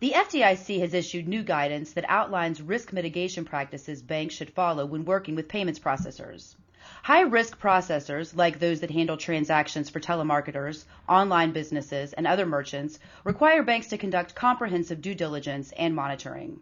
[0.00, 5.04] The FDIC has issued new guidance that outlines risk mitigation practices banks should follow when
[5.04, 6.56] working with payments processors.
[7.02, 12.98] High risk processors, like those that handle transactions for telemarketers, online businesses, and other merchants,
[13.24, 16.60] require banks to conduct comprehensive due diligence and monitoring.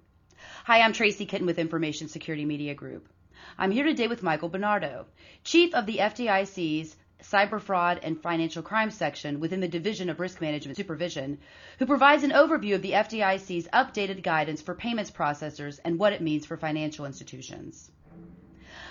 [0.65, 3.09] Hi, I'm Tracy Kitten with Information Security Media Group.
[3.57, 5.05] I'm here today with Michael Benardo,
[5.45, 10.41] Chief of the FDIC's Cyber Fraud and Financial Crime section within the Division of Risk
[10.41, 11.39] Management Supervision,
[11.79, 16.23] who provides an overview of the FDIC's updated guidance for payments processors and what it
[16.23, 17.91] means for financial institutions.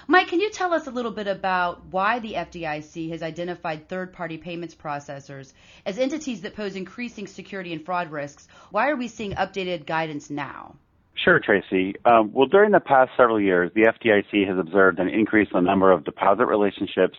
[0.10, 4.14] Mike, can you tell us a little bit about why the FDIC has identified third
[4.14, 5.54] party payments processors
[5.86, 8.48] as entities that pose increasing security and fraud risks?
[8.72, 10.76] Why are we seeing updated guidance now?
[11.16, 11.96] Sure, Tracy.
[12.06, 15.68] Um, well, during the past several years, the FDIC has observed an increase in the
[15.68, 17.18] number of deposit relationships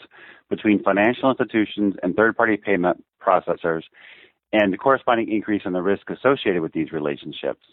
[0.48, 3.83] between financial institutions and third-party payment processors
[4.52, 7.65] and the corresponding increase in the risk associated with these relationships.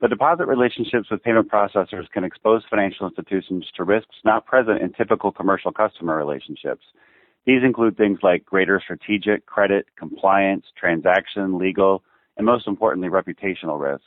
[0.00, 4.92] The deposit relationships with payment processors can expose financial institutions to risks not present in
[4.92, 6.84] typical commercial customer relationships.
[7.46, 12.02] These include things like greater strategic, credit, compliance, transaction, legal,
[12.36, 14.04] and most importantly, reputational risk.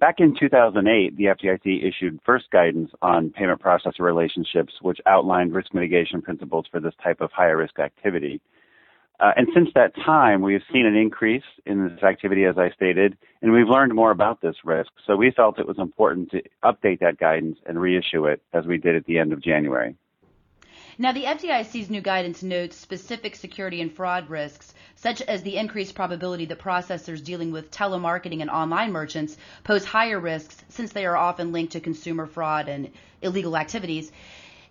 [0.00, 5.74] Back in 2008, the FDIC issued first guidance on payment processor relationships, which outlined risk
[5.74, 8.40] mitigation principles for this type of higher risk activity.
[9.18, 12.70] Uh, and since that time, we have seen an increase in this activity, as I
[12.70, 14.92] stated, and we've learned more about this risk.
[15.04, 18.78] So we felt it was important to update that guidance and reissue it as we
[18.78, 19.96] did at the end of January.
[21.00, 25.94] Now, the FDIC's new guidance notes specific security and fraud risks, such as the increased
[25.94, 31.16] probability that processors dealing with telemarketing and online merchants pose higher risks since they are
[31.16, 32.90] often linked to consumer fraud and
[33.22, 34.10] illegal activities.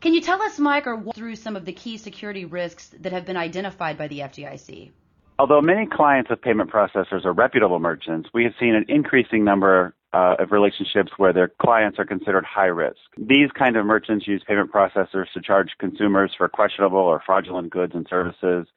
[0.02, 3.14] Can you tell us, Mike, or walk through some of the key security risks that
[3.14, 4.92] have been identified by the FDIC?
[5.39, 9.95] Although many clients of payment processors are reputable merchants, we have seen an increasing number
[10.14, 12.98] uh, of relationships where their clients are considered high risk.
[13.18, 17.94] These kind of merchants use payment processors to charge consumers for questionable or fraudulent goods
[17.94, 18.67] and services.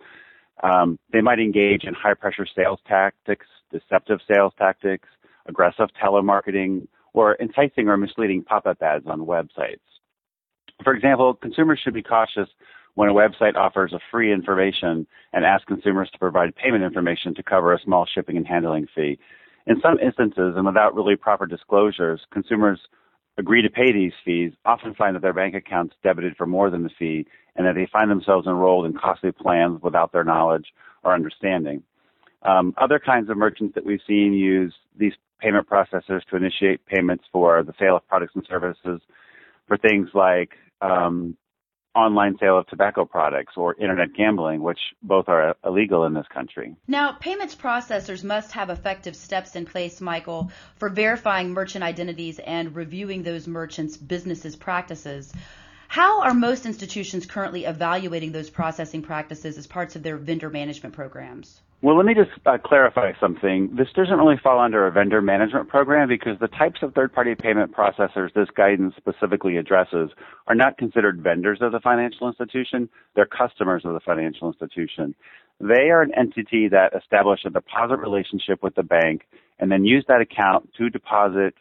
[0.62, 5.08] Um, they might engage in high pressure sales tactics, deceptive sales tactics,
[5.46, 9.80] aggressive telemarketing, or enticing or misleading pop up ads on websites.
[10.84, 12.48] For example, consumers should be cautious
[12.94, 17.42] when a website offers a free information and asks consumers to provide payment information to
[17.42, 19.18] cover a small shipping and handling fee.
[19.70, 22.80] In some instances, and without really proper disclosures, consumers
[23.38, 26.82] agree to pay these fees, often find that their bank accounts debited for more than
[26.82, 30.66] the fee, and that they find themselves enrolled in costly plans without their knowledge
[31.04, 31.84] or understanding.
[32.42, 37.22] Um, other kinds of merchants that we've seen use these payment processors to initiate payments
[37.30, 39.00] for the sale of products and services
[39.68, 40.50] for things like
[40.80, 41.36] um,
[41.94, 46.76] online sale of tobacco products or internet gambling, which both are illegal in this country.
[46.86, 52.76] Now, payments processors must have effective steps in place, Michael, for verifying merchant identities and
[52.76, 55.32] reviewing those merchants' businesses practices.
[55.88, 60.94] How are most institutions currently evaluating those processing practices as parts of their vendor management
[60.94, 61.60] programs?
[61.82, 63.74] Well, let me just uh, clarify something.
[63.74, 67.72] This doesn't really fall under a vendor management program because the types of third-party payment
[67.72, 70.10] processors this guidance specifically addresses
[70.46, 72.90] are not considered vendors of the financial institution.
[73.16, 75.14] They're customers of the financial institution.
[75.58, 79.22] They are an entity that establish a deposit relationship with the bank
[79.58, 81.54] and then use that account to deposit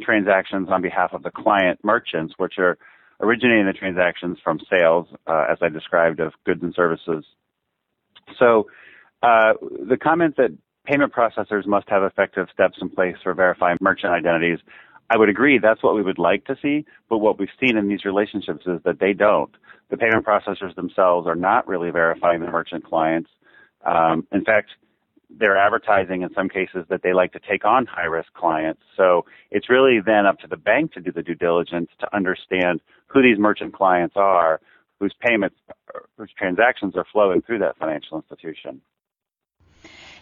[0.00, 2.78] transactions on behalf of the client merchants, which are
[3.20, 7.26] originating the transactions from sales, uh, as I described, of goods and services.
[8.38, 8.68] So
[9.22, 10.56] uh, the comment that
[10.86, 14.58] payment processors must have effective steps in place for verifying merchant identities,
[15.10, 17.88] I would agree that's what we would like to see, but what we've seen in
[17.88, 19.50] these relationships is that they don't.
[19.90, 23.30] The payment processors themselves are not really verifying the merchant clients.
[23.86, 24.68] Um, in fact,
[25.30, 28.82] they're advertising in some cases that they like to take on high risk clients.
[28.96, 32.80] So it's really then up to the bank to do the due diligence to understand
[33.06, 34.60] who these merchant clients are,
[35.00, 35.56] whose payments,
[36.16, 38.80] whose transactions are flowing through that financial institution.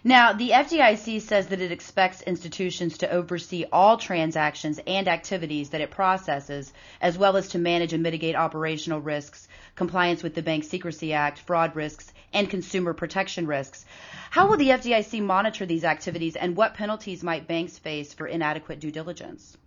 [0.06, 5.80] Now, the FDIC says that it expects institutions to oversee all transactions and activities that
[5.80, 10.62] it processes, as well as to manage and mitigate operational risks, compliance with the Bank
[10.62, 13.84] Secrecy Act, fraud risks, and consumer protection risks.
[14.30, 18.78] How will the FDIC monitor these activities, and what penalties might banks face for inadequate
[18.78, 19.58] due diligence?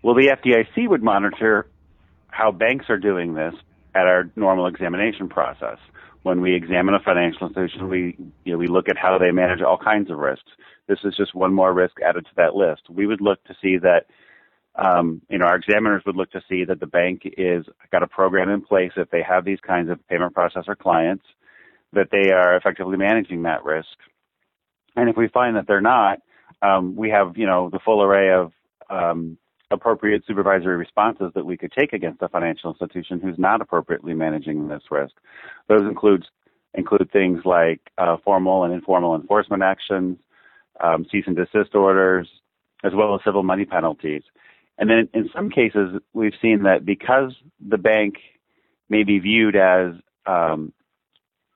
[0.00, 1.68] Well, the FDIC would monitor
[2.28, 3.52] how banks are doing this
[3.94, 5.76] at our normal examination process
[6.22, 9.60] when we examine a financial institution, we you know, we look at how they manage
[9.60, 10.50] all kinds of risks.
[10.88, 12.82] This is just one more risk added to that list.
[12.90, 14.06] We would look to see that
[14.74, 18.06] um, you know our examiners would look to see that the bank is got a
[18.06, 21.24] program in place if they have these kinds of payment processor clients
[21.92, 23.96] that they are effectively managing that risk.
[24.96, 26.20] And if we find that they're not,
[26.62, 28.52] um, we have, you know, the full array of
[28.90, 29.38] um,
[29.70, 34.68] appropriate supervisory responses that we could take against a financial institution who's not appropriately managing
[34.68, 35.14] this risk.
[35.68, 36.24] Those include
[36.74, 40.18] include things like uh, formal and informal enforcement actions,
[40.82, 42.28] um, cease and desist orders,
[42.82, 44.22] as well as civil money penalties.
[44.78, 48.14] And then in some cases, we've seen that because the bank
[48.88, 49.92] may be viewed as
[50.26, 50.72] um,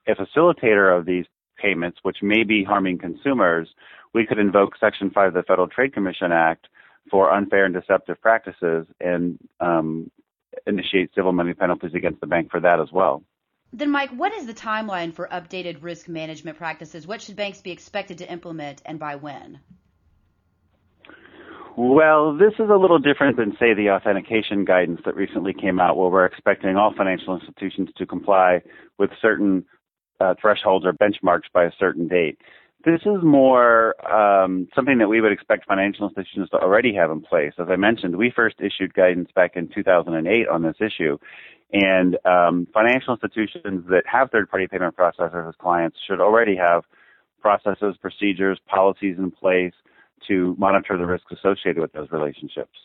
[0.07, 1.25] a facilitator of these
[1.57, 3.67] payments, which may be harming consumers,
[4.13, 6.67] we could invoke Section 5 of the Federal Trade Commission Act
[7.09, 10.11] for unfair and deceptive practices and um,
[10.65, 13.23] initiate civil money penalties against the bank for that as well.
[13.77, 17.05] Then, Mike, what is the timeline for updated risk management practices?
[17.05, 19.59] What should banks be expected to implement and by when?
[21.77, 25.95] Well, this is a little different than, say, the authentication guidance that recently came out,
[25.95, 28.63] where we're expecting all financial institutions to comply
[28.97, 29.63] with certain
[30.19, 32.39] uh, thresholds or benchmarks by a certain date.
[32.83, 37.21] This is more um, something that we would expect financial institutions to already have in
[37.21, 37.53] place.
[37.59, 41.19] As I mentioned, we first issued guidance back in 2008 on this issue,
[41.73, 46.83] and um, financial institutions that have third-party payment processors as clients should already have
[47.41, 49.73] processes, procedures, policies in place
[50.27, 52.77] to monitor the risks associated with those relationships.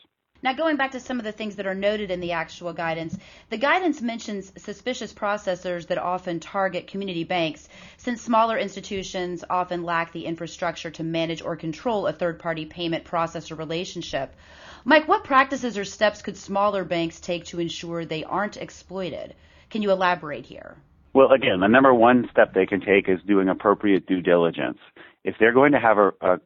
[0.42, 3.16] Now, going back to some of the things that are noted in the actual guidance,
[3.50, 10.10] the guidance mentions suspicious processors that often target community banks, since smaller institutions often lack
[10.10, 14.34] the infrastructure to manage or control a third party payment processor relationship.
[14.84, 19.34] Mike, what practices or steps could smaller banks take to ensure they aren't exploited?
[19.70, 20.76] Can you elaborate here?
[21.14, 24.78] Well, again, the number one step they can take is doing appropriate due diligence.
[25.24, 26.40] If they're going to have a, a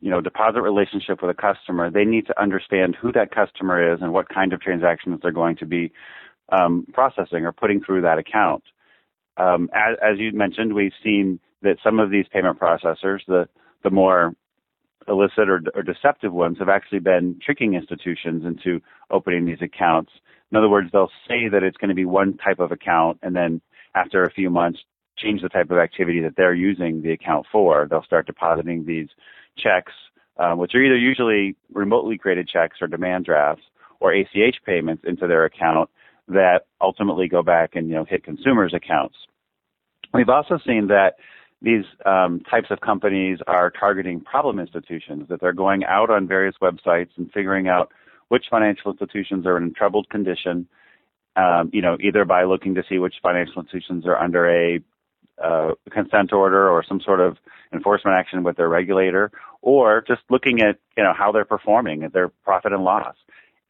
[0.00, 4.00] you know deposit relationship with a customer, they need to understand who that customer is
[4.00, 5.92] and what kind of transactions they're going to be
[6.50, 8.62] um, processing or putting through that account.
[9.38, 13.48] Um, as, as you mentioned, we've seen that some of these payment processors, the
[13.82, 14.34] the more
[15.08, 18.80] illicit or, or deceptive ones, have actually been tricking institutions into
[19.10, 20.12] opening these accounts.
[20.50, 23.34] In other words, they'll say that it's going to be one type of account, and
[23.34, 23.60] then
[23.94, 24.80] after a few months,
[25.18, 27.86] change the type of activity that they're using the account for.
[27.88, 29.08] They'll start depositing these
[29.56, 29.92] checks,
[30.38, 33.64] um, which are either usually remotely created checks or demand drafts
[34.00, 35.90] or ACH payments into their account
[36.28, 39.16] that ultimately go back and you know hit consumers' accounts.
[40.12, 41.14] We've also seen that
[41.66, 46.54] these um, types of companies are targeting problem institutions, that they're going out on various
[46.62, 47.90] websites and figuring out
[48.28, 50.68] which financial institutions are in troubled condition,
[51.34, 54.80] um, you know, either by looking to see which financial institutions are under a
[55.42, 57.36] uh, consent order or some sort of
[57.72, 62.12] enforcement action with their regulator, or just looking at you know how they're performing, at
[62.12, 63.16] their profit and loss,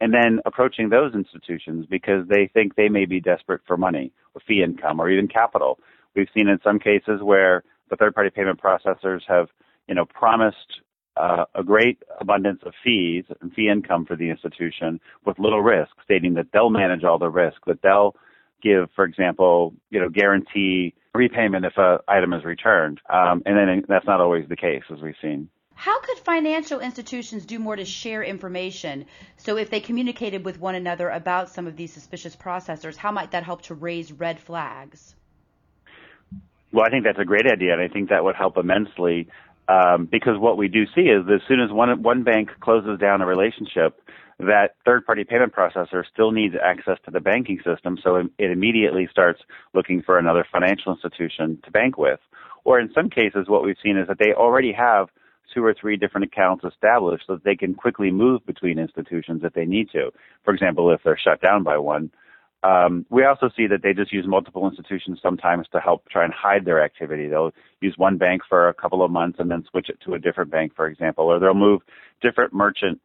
[0.02, 4.42] and then approaching those institutions because they think they may be desperate for money or
[4.46, 5.78] fee income or even capital.
[6.14, 9.48] We've seen in some cases where the third-party payment processors have
[9.88, 10.80] you know promised
[11.16, 15.90] uh, a great abundance of fees and fee income for the institution with little risk,
[16.04, 18.14] stating that they'll manage all the risk, that they'll
[18.62, 23.00] give, for example, you know, guarantee repayment if an item is returned.
[23.08, 25.48] Um, and then that's not always the case, as we've seen.
[25.74, 29.04] How could financial institutions do more to share information?
[29.36, 33.32] So, if they communicated with one another about some of these suspicious processors, how might
[33.32, 35.14] that help to raise red flags?
[36.72, 39.28] Well, I think that's a great idea, and I think that would help immensely
[39.68, 42.98] um, because what we do see is that as soon as one one bank closes
[43.00, 44.00] down a relationship,
[44.38, 49.08] that third-party payment processor still needs access to the banking system, so it, it immediately
[49.10, 49.40] starts
[49.74, 52.20] looking for another financial institution to bank with.
[52.64, 55.08] Or in some cases, what we've seen is that they already have
[55.54, 59.54] two or three different accounts established so that they can quickly move between institutions if
[59.54, 60.10] they need to.
[60.44, 62.10] For example, if they're shut down by one.
[62.66, 66.34] Um, we also see that they just use multiple institutions sometimes to help try and
[66.34, 67.28] hide their activity.
[67.28, 70.18] They'll use one bank for a couple of months and then switch it to a
[70.18, 71.82] different bank, for example, or they'll move
[72.20, 73.00] different merchant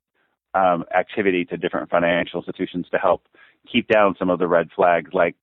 [0.55, 3.23] um, activity to different financial institutions to help
[3.71, 5.35] keep down some of the red flags like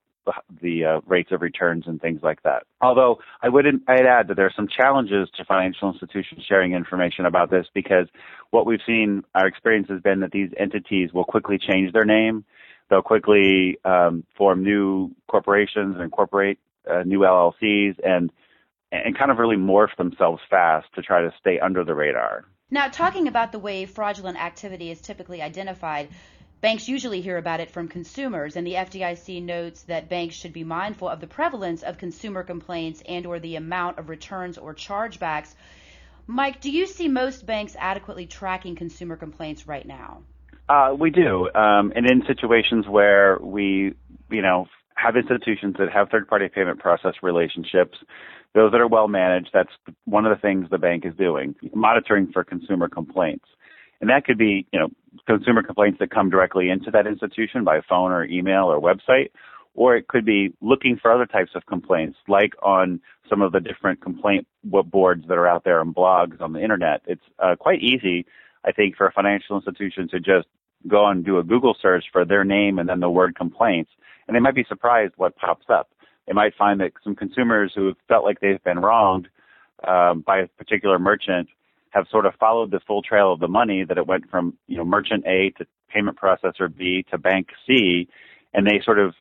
[0.60, 2.64] the uh, rates of returns and things like that.
[2.80, 7.24] Although I would I'd add that there are some challenges to financial institutions sharing information
[7.24, 8.08] about this because
[8.50, 12.44] what we've seen, our experience has been that these entities will quickly change their name.
[12.88, 16.58] They'll quickly um, form new corporations and incorporate
[16.90, 18.30] uh, new LLCs and
[18.90, 22.46] and kind of really morph themselves fast to try to stay under the radar.
[22.70, 26.08] Now, talking about the way fraudulent activity is typically identified,
[26.62, 30.64] banks usually hear about it from consumers, and the FDIC notes that banks should be
[30.64, 35.54] mindful of the prevalence of consumer complaints and or the amount of returns or chargebacks.
[36.26, 40.22] Mike, do you see most banks adequately tracking consumer complaints right now?
[40.68, 43.94] Uh, we do, um, and in situations where we,
[44.30, 47.96] you know, have institutions that have third-party payment process relationships,
[48.54, 49.70] those that are well managed, that's
[50.04, 53.46] one of the things the bank is doing, monitoring for consumer complaints.
[54.00, 54.88] And that could be, you know,
[55.26, 59.30] consumer complaints that come directly into that institution by phone or email or website,
[59.74, 63.60] or it could be looking for other types of complaints, like on some of the
[63.60, 67.00] different complaint boards that are out there and blogs on the internet.
[67.06, 68.26] It's uh, quite easy,
[68.64, 70.46] I think, for a financial institution to just
[70.86, 73.90] go and do a Google search for their name and then the word complaints,
[74.26, 75.90] and they might be surprised what pops up.
[76.26, 79.28] They might find that some consumers who have felt like they've been wronged
[79.86, 81.48] um, by a particular merchant
[81.90, 84.76] have sort of followed the full trail of the money that it went from you
[84.76, 88.08] know merchant A to payment processor B to bank C,
[88.52, 89.14] and they sort of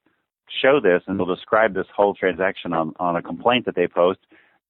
[0.61, 4.19] show this and they'll describe this whole transaction on on a complaint that they post.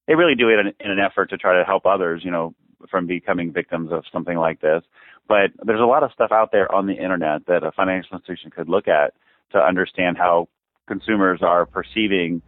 [0.08, 2.54] They really do it in, in an effort to try to help others, you know,
[2.90, 4.84] from becoming victims of something like this.
[5.28, 8.52] But there's a lot of stuff out there on the internet that a financial institution
[8.52, 9.14] could look at
[9.52, 10.48] to understand how
[10.88, 12.42] consumers are perceiving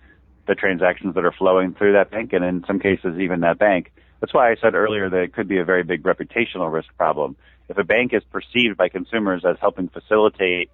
[0.48, 3.92] the transactions that are flowing through that bank and in some cases even that bank.
[4.20, 7.38] That's why I said earlier that it could be a very big reputational risk problem.
[7.70, 10.72] If a bank is perceived by consumers as helping facilitate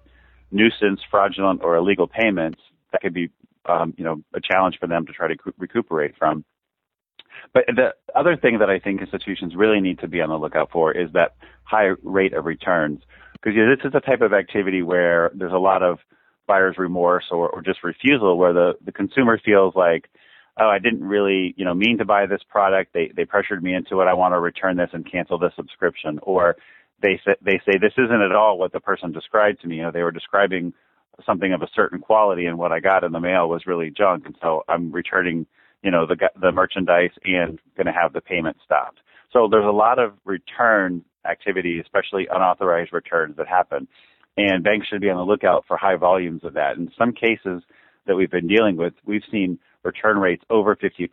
[0.50, 2.60] nuisance, fraudulent, or illegal payments,
[2.92, 3.30] that could be,
[3.66, 6.44] um, you know, a challenge for them to try to recuperate from.
[7.52, 10.70] But the other thing that I think institutions really need to be on the lookout
[10.70, 13.00] for is that high rate of returns.
[13.32, 15.98] Because you know, this is a type of activity where there's a lot of
[16.46, 20.08] buyer's remorse or, or just refusal where the, the consumer feels like,
[20.58, 22.92] oh, I didn't really, you know, mean to buy this product.
[22.94, 24.06] They, they pressured me into it.
[24.06, 26.18] I want to return this and cancel the subscription.
[26.22, 26.56] Or
[27.02, 29.76] they say, they say this isn't at all what the person described to me.
[29.76, 30.72] You know, they were describing
[31.24, 34.26] something of a certain quality and what I got in the mail was really junk.
[34.26, 35.46] And so I'm returning
[35.86, 38.98] you know, the, the merchandise and going to have the payment stopped.
[39.32, 43.86] So there's a lot of return activity, especially unauthorized returns that happen.
[44.36, 46.76] And banks should be on the lookout for high volumes of that.
[46.76, 47.62] In some cases
[48.04, 51.08] that we've been dealing with, we've seen return rates over 50%.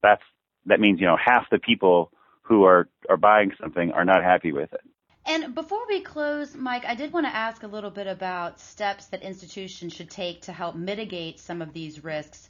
[0.00, 0.22] That's,
[0.66, 4.52] that means, you know, half the people who are, are buying something are not happy
[4.52, 4.82] with it.
[5.26, 9.06] And before we close, Mike, I did want to ask a little bit about steps
[9.06, 12.48] that institutions should take to help mitigate some of these risks.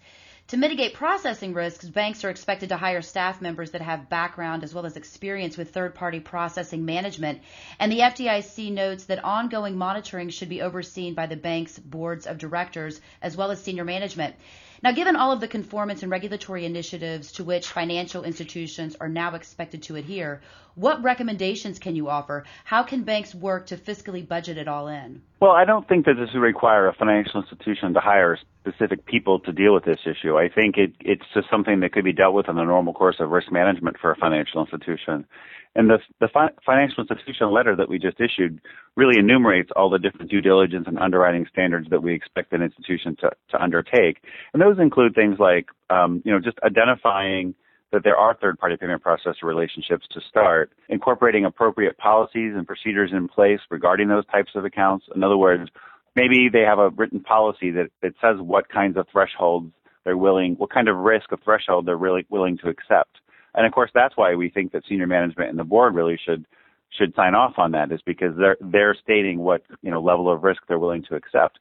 [0.50, 4.73] To mitigate processing risks, banks are expected to hire staff members that have background as
[4.73, 7.41] well as experience with third party processing management.
[7.81, 12.38] And the FDIC notes that ongoing monitoring should be overseen by the bank's boards of
[12.38, 14.37] directors as well as senior management.
[14.85, 19.35] Now, given all of the conformance and regulatory initiatives to which financial institutions are now
[19.35, 20.43] expected to adhere,
[20.76, 22.45] what recommendations can you offer?
[22.64, 25.23] How can banks work to fiscally budget it all in?
[25.40, 29.40] Well, I don't think that this would require a financial institution to hire specific people
[29.40, 30.37] to deal with this issue.
[30.37, 33.16] I think it, it's just something that could be dealt with in the normal course
[33.21, 35.26] of risk management for a financial institution.
[35.75, 38.61] And the, the fi- financial institution letter that we just issued
[38.97, 43.16] really enumerates all the different due diligence and underwriting standards that we expect an institution
[43.21, 44.23] to, to undertake.
[44.52, 47.54] And those include things like, um, you know, just identifying
[47.97, 53.26] that there are third-party payment processor relationships to start, incorporating appropriate policies and procedures in
[53.26, 55.07] place regarding those types of accounts.
[55.15, 55.71] In other words,
[56.15, 59.73] maybe they have a written policy that, that says what kinds of thresholds
[60.05, 63.17] they're willing, what kind of risk of threshold they're really willing to accept.
[63.55, 66.47] And of course, that's why we think that senior management and the board really should
[66.91, 70.45] should sign off on that, is because they're they're stating what you know level of
[70.45, 71.59] risk they're willing to accept.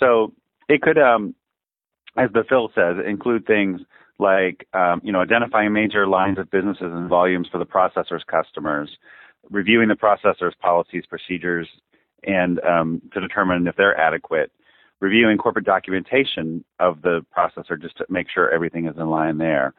[0.00, 0.32] So
[0.68, 1.34] it could, um,
[2.16, 3.80] as the FIL says, include things
[4.18, 8.90] like um, you know identifying major lines of businesses and volumes for the processor's customers,
[9.50, 11.68] reviewing the processor's policies, procedures,
[12.22, 14.52] and um, to determine if they're adequate,
[15.00, 19.74] reviewing corporate documentation of the processor just to make sure everything is in line there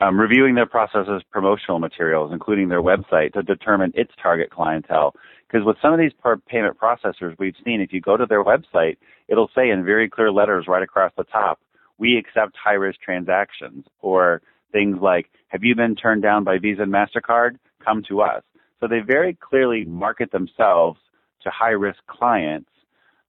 [0.00, 5.14] um, reviewing their processor's promotional materials, including their website, to determine its target clientele.
[5.46, 6.12] Because with some of these
[6.48, 8.96] payment processors we've seen, if you go to their website,
[9.28, 11.60] it'll say in very clear letters right across the top,
[11.98, 16.82] we accept high risk transactions, or things like, have you been turned down by Visa
[16.82, 17.58] and MasterCard?
[17.84, 18.42] Come to us.
[18.80, 20.98] So they very clearly market themselves
[21.42, 22.70] to high risk clients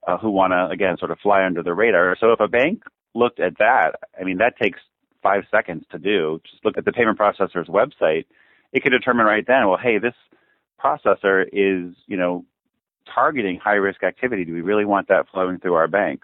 [0.08, 2.16] uh, who want to, again, sort of fly under the radar.
[2.20, 4.80] So if a bank looked at that, I mean, that takes
[5.22, 6.42] five seconds to do.
[6.50, 8.26] Just look at the payment processor's website.
[8.74, 10.14] It could determine right then, well, hey, this
[10.84, 12.46] processor is, you know,
[13.14, 14.46] targeting high risk activity.
[14.46, 16.24] Do we really want that flowing through our bank?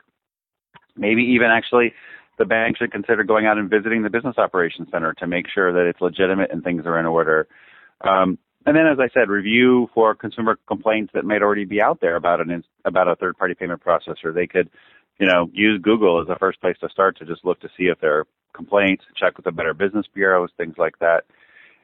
[0.95, 1.93] Maybe even actually
[2.41, 5.71] the bank should consider going out and visiting the business operations center to make sure
[5.71, 7.48] that it's legitimate and things are in order.
[8.01, 12.00] Um, and then, as I said, review for consumer complaints that might already be out
[12.01, 14.33] there about an about a third party payment processor.
[14.33, 14.71] They could,
[15.19, 17.86] you know, use Google as the first place to start to just look to see
[17.86, 21.25] if there are complaints, check with the Better Business Bureaus, things like that,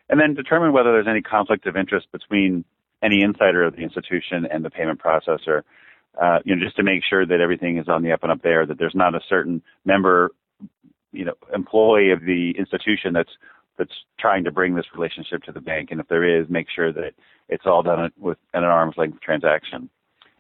[0.10, 2.66] and then determine whether there's any conflict of interest between
[3.04, 5.62] any insider of the institution and the payment processor.
[6.20, 8.42] Uh, you know, just to make sure that everything is on the up and up
[8.42, 10.32] there, that there's not a certain member
[11.12, 13.32] you know employee of the institution that's
[13.78, 16.92] that's trying to bring this relationship to the bank, and if there is, make sure
[16.92, 17.14] that
[17.48, 19.90] it's all done with an arm's length transaction.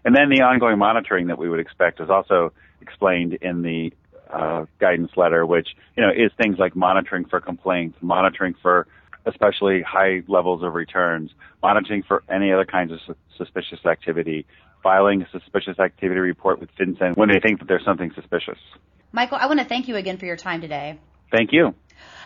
[0.03, 3.91] And then the ongoing monitoring that we would expect is also explained in the
[4.33, 8.87] uh, guidance letter, which you know is things like monitoring for complaints, monitoring for
[9.25, 11.31] especially high levels of returns,
[11.61, 14.45] monitoring for any other kinds of su- suspicious activity,
[14.81, 18.57] filing a suspicious activity report with FinCEN when they think that there's something suspicious.
[19.17, 20.99] Michael, I want to thank you again for your time today.
[21.31, 21.73] Thank you.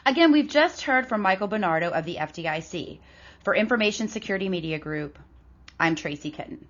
[0.06, 3.00] Again, we've just heard from Michael Benardo of the FDIC.
[3.46, 5.18] For Information Security Media Group,
[5.80, 6.68] I'm Tracy Kitten.